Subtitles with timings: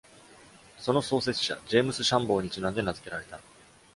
[0.79, 3.39] その創設者ジェームス・シャンボーにちなんで名づけられた。